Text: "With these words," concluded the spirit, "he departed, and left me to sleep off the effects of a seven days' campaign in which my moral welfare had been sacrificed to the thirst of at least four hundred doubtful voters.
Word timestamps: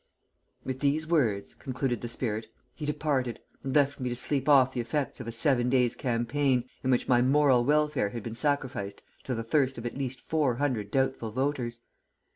"With 0.63 0.79
these 0.79 1.05
words," 1.05 1.53
concluded 1.53 2.01
the 2.01 2.07
spirit, 2.07 2.47
"he 2.73 2.87
departed, 2.87 3.39
and 3.63 3.75
left 3.75 3.99
me 3.99 4.09
to 4.09 4.15
sleep 4.15 4.49
off 4.49 4.73
the 4.73 4.79
effects 4.81 5.19
of 5.19 5.27
a 5.27 5.31
seven 5.31 5.69
days' 5.69 5.95
campaign 5.95 6.67
in 6.83 6.89
which 6.89 7.07
my 7.07 7.21
moral 7.21 7.63
welfare 7.63 8.09
had 8.09 8.23
been 8.23 8.33
sacrificed 8.33 9.03
to 9.25 9.35
the 9.35 9.43
thirst 9.43 9.77
of 9.77 9.85
at 9.85 9.95
least 9.95 10.19
four 10.19 10.55
hundred 10.55 10.89
doubtful 10.89 11.29
voters. 11.29 11.81